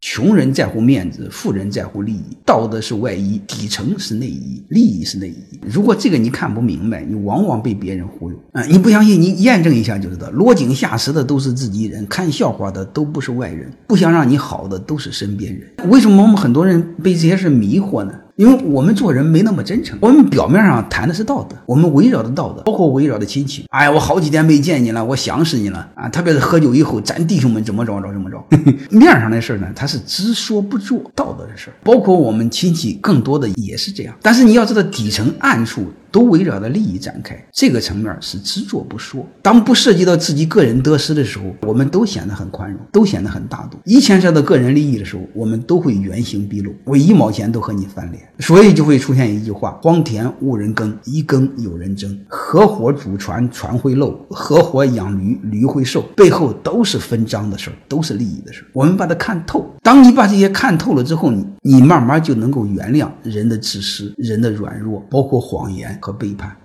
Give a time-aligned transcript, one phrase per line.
[0.00, 2.36] 穷人在乎面子，富人在乎利益。
[2.44, 5.60] 道德是外衣，底层是内衣，利益是内衣。
[5.62, 8.62] 如果这个你看不明白，你往往被别人忽悠啊！
[8.66, 10.30] 你不相信，你验证一下就知道。
[10.30, 15.90] 落井下石的都是自己人，看笑话的都不是外人，不想让你好的都是身边人。
[15.90, 18.12] 为什么我们很多人被这些事迷惑呢？
[18.36, 23.64] 因为我们做人没那么真诚，我们表面上谈的是道德，我们围绕的道德，包括围绕的亲戚。
[23.70, 26.06] 哎呀，我好几天没见你了，我想死你了啊！
[26.10, 28.44] 特别是喝酒以后，咱弟兄们怎么着着怎么着。
[28.90, 34.14] 面上的事呢，他是只说不做，道德的事包括我们亲戚，更多的也是这样。
[34.20, 35.86] 但是你要知道，底层暗处。
[36.16, 39.22] 都围绕着利益展开，这个层面是只做不说。
[39.42, 43.76] 当不涉及到自己个人得失的时候，我们都显得很宽容，都显得很大度。
[43.84, 52.18] 一牵涉到个人利益的时候，我们都会原形毕露，我一毛钱都和你翻脸，所以就会出现一句话：荒田无人耕，一耕有人争。
[52.56, 56.00] 合伙祖船，船会漏；合伙养驴，驴会瘦。
[56.16, 58.66] 背后都是分赃的事儿，都是利益的事儿。
[58.72, 59.70] 我们把它看透。
[59.82, 65.98] 当你把这些看透了之后，你你慢慢就能够原谅人的自私、人的软弱，包括谎言。
[66.00, 66.56] 和背叛。